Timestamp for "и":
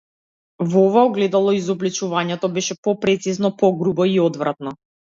4.19-4.23